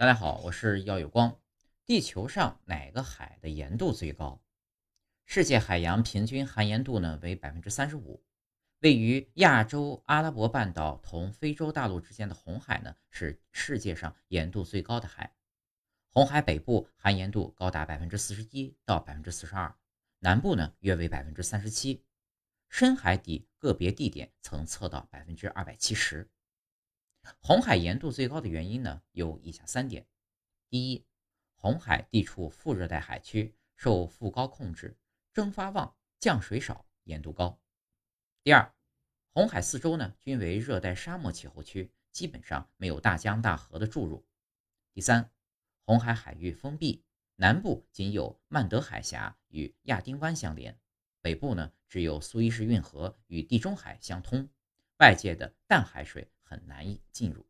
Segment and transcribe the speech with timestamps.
[0.00, 1.38] 大家好，我是耀有光。
[1.84, 4.40] 地球上哪个海的盐度最高？
[5.26, 8.24] 世界海洋平均含盐度呢为百分之三十五。
[8.78, 15.34] 位于亚洲阿拉伯半岛同非洲大陆之间的红海呢，是世界上盐度最高的海。
[16.08, 19.76] 红海北部含盐度高达百分之四十一到百分之四十二，
[20.20, 22.02] 南部呢约为百分之三十七。
[22.70, 26.26] 深海底个别地点曾测到百分之二百七十。
[27.40, 30.06] 红海盐度最高的原因呢，有以下三点：
[30.68, 31.04] 第一，
[31.54, 34.96] 红海地处副热带海区，受副高控制，
[35.32, 37.58] 蒸发旺，降水少，盐度高；
[38.42, 38.72] 第二，
[39.32, 44.24] 红海四周呢均为热带沙漠气候区，基本上没有大江大河的注入；
[44.92, 45.30] 第三，
[45.84, 47.04] 红海海域封闭，
[47.36, 50.78] 南部仅有曼德海峡与亚丁湾相连，
[51.20, 54.48] 北部呢只有苏伊士运河与地中海相通，
[54.98, 56.30] 外界的淡海水。
[56.50, 57.46] 很难以进入。